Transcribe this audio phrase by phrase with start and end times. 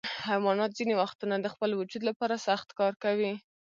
[0.29, 3.31] حیوانات ځینې وختونه د خپل وجود لپاره سخت کار کوي.